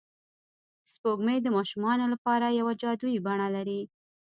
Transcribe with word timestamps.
سپوږمۍ 0.91 1.37
د 1.43 1.47
ماشومانو 1.57 2.05
لپاره 2.13 2.45
یوه 2.59 2.73
جادويي 2.81 3.23
بڼه 3.25 3.47
لري 3.55 3.81